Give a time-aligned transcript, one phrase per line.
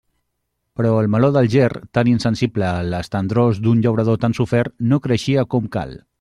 [0.79, 1.67] Però el meló d'Alger,
[1.97, 5.97] tan insensible a les tendrors d'un llaurador tan sofert, no creixia com cal.